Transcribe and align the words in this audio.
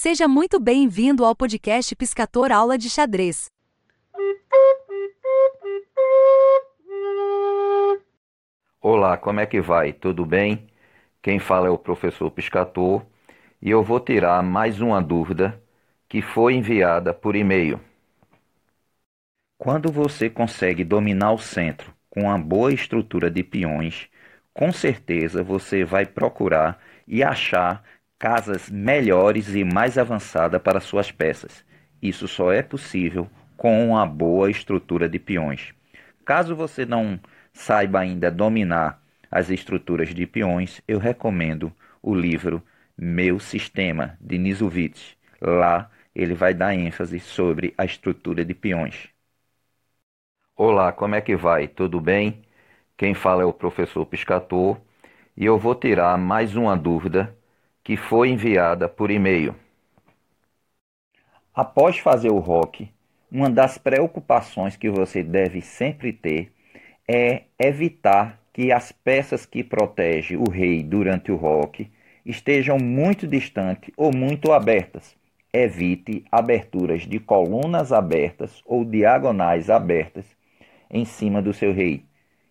Seja 0.00 0.28
muito 0.28 0.60
bem-vindo 0.60 1.24
ao 1.24 1.34
podcast 1.34 1.96
Piscator 1.96 2.52
Aula 2.52 2.78
de 2.78 2.88
Xadrez. 2.88 3.50
Olá, 8.80 9.16
como 9.16 9.40
é 9.40 9.46
que 9.46 9.60
vai? 9.60 9.92
Tudo 9.92 10.24
bem? 10.24 10.68
Quem 11.20 11.40
fala 11.40 11.66
é 11.66 11.70
o 11.70 11.76
professor 11.76 12.30
Piscator 12.30 13.04
e 13.60 13.70
eu 13.70 13.82
vou 13.82 13.98
tirar 13.98 14.40
mais 14.40 14.80
uma 14.80 15.02
dúvida 15.02 15.60
que 16.08 16.22
foi 16.22 16.54
enviada 16.54 17.12
por 17.12 17.34
e-mail. 17.34 17.80
Quando 19.58 19.90
você 19.90 20.30
consegue 20.30 20.84
dominar 20.84 21.32
o 21.32 21.38
centro 21.38 21.92
com 22.08 22.20
uma 22.20 22.38
boa 22.38 22.72
estrutura 22.72 23.28
de 23.28 23.42
peões, 23.42 24.08
com 24.54 24.72
certeza 24.72 25.42
você 25.42 25.84
vai 25.84 26.06
procurar 26.06 26.80
e 27.04 27.20
achar 27.20 27.82
casas 28.18 28.68
melhores 28.68 29.54
e 29.54 29.64
mais 29.64 29.96
avançadas 29.98 30.60
para 30.62 30.80
suas 30.80 31.10
peças. 31.12 31.64
Isso 32.02 32.28
só 32.28 32.52
é 32.52 32.62
possível 32.62 33.28
com 33.56 33.88
uma 33.90 34.06
boa 34.06 34.50
estrutura 34.50 35.08
de 35.08 35.18
peões. 35.18 35.74
Caso 36.24 36.54
você 36.54 36.84
não 36.84 37.18
saiba 37.52 38.00
ainda 38.00 38.30
dominar 38.30 39.02
as 39.30 39.50
estruturas 39.50 40.14
de 40.14 40.26
peões, 40.26 40.80
eu 40.86 40.98
recomendo 40.98 41.72
o 42.02 42.14
livro 42.14 42.62
Meu 42.96 43.38
Sistema, 43.40 44.16
de 44.20 44.38
Nisovitz. 44.38 45.16
Lá 45.40 45.90
ele 46.14 46.34
vai 46.34 46.54
dar 46.54 46.74
ênfase 46.74 47.20
sobre 47.20 47.74
a 47.76 47.84
estrutura 47.84 48.44
de 48.44 48.54
peões. 48.54 49.08
Olá, 50.56 50.92
como 50.92 51.14
é 51.14 51.20
que 51.22 51.34
vai? 51.36 51.66
Tudo 51.68 52.00
bem? 52.00 52.42
Quem 52.98 53.14
fala 53.14 53.42
é 53.42 53.46
o 53.46 53.52
professor 53.52 54.04
Piscator 54.06 54.78
e 55.36 55.44
eu 55.46 55.58
vou 55.58 55.74
tirar 55.74 56.18
mais 56.18 56.56
uma 56.56 56.76
dúvida 56.76 57.37
que 57.88 57.96
foi 57.96 58.28
enviada 58.28 58.86
por 58.86 59.10
e-mail. 59.10 59.54
Após 61.54 61.98
fazer 61.98 62.30
o 62.30 62.38
rock, 62.38 62.86
uma 63.32 63.48
das 63.48 63.78
preocupações 63.78 64.76
que 64.76 64.90
você 64.90 65.22
deve 65.22 65.62
sempre 65.62 66.12
ter 66.12 66.52
é 67.08 67.44
evitar 67.58 68.42
que 68.52 68.70
as 68.70 68.92
peças 68.92 69.46
que 69.46 69.64
protegem 69.64 70.36
o 70.36 70.50
rei 70.50 70.82
durante 70.82 71.32
o 71.32 71.36
rock 71.36 71.90
estejam 72.26 72.76
muito 72.76 73.26
distantes 73.26 73.90
ou 73.96 74.14
muito 74.14 74.52
abertas. 74.52 75.16
Evite 75.50 76.26
aberturas 76.30 77.06
de 77.06 77.18
colunas 77.18 77.90
abertas 77.90 78.62
ou 78.66 78.84
diagonais 78.84 79.70
abertas 79.70 80.26
em 80.90 81.06
cima 81.06 81.40
do 81.40 81.54
seu 81.54 81.72
rei. 81.72 82.04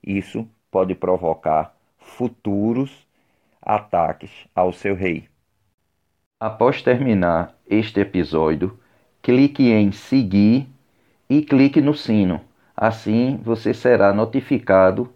Isso 0.03 0.49
pode 0.71 0.95
provocar 0.95 1.77
futuros 1.99 3.06
ataques 3.67 4.31
ao 4.55 4.71
seu 4.71 4.95
rei. 4.95 5.27
Após 6.39 6.81
terminar 6.81 7.53
este 7.69 7.99
episódio, 7.99 8.79
clique 9.21 9.69
em 9.69 9.91
seguir 9.91 10.69
e 11.29 11.41
clique 11.41 11.81
no 11.81 11.93
sino. 11.93 12.39
Assim 12.75 13.37
você 13.43 13.73
será 13.73 14.13
notificado 14.13 15.11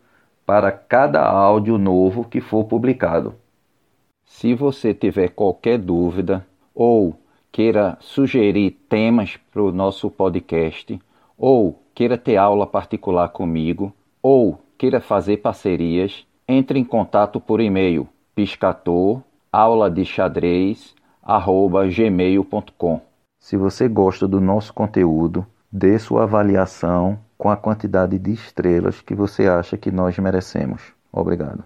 para 0.45 0.69
cada 0.69 1.23
áudio 1.23 1.77
novo 1.77 2.25
que 2.25 2.41
for 2.41 2.65
publicado. 2.65 3.35
Se 4.25 4.53
você 4.53 4.93
tiver 4.93 5.29
qualquer 5.29 5.77
dúvida 5.77 6.45
ou 6.75 7.17
queira 7.53 7.97
sugerir 8.01 8.71
temas 8.89 9.37
para 9.51 9.61
o 9.61 9.71
nosso 9.71 10.09
podcast, 10.09 10.99
ou 11.37 11.81
queira 11.93 12.17
ter 12.17 12.35
aula 12.35 12.67
particular 12.67 13.29
comigo, 13.29 13.93
ou 14.21 14.59
queira 14.77 14.99
fazer 14.99 15.37
parcerias, 15.37 16.25
entre 16.47 16.79
em 16.79 16.83
contato 16.83 17.39
por 17.39 17.61
e-mail 17.61 18.09
piscator 18.41 19.21
aula 19.51 19.87
de 19.87 20.03
xadrez 20.03 20.95
gmail.com. 21.95 23.01
Se 23.39 23.55
você 23.55 23.87
gosta 23.87 24.27
do 24.27 24.41
nosso 24.41 24.73
conteúdo, 24.73 25.45
dê 25.71 25.99
sua 25.99 26.23
avaliação 26.23 27.19
com 27.37 27.51
a 27.51 27.55
quantidade 27.55 28.17
de 28.17 28.31
estrelas 28.31 28.99
que 28.99 29.13
você 29.13 29.47
acha 29.47 29.77
que 29.77 29.91
nós 29.91 30.17
merecemos. 30.17 30.81
Obrigado. 31.13 31.63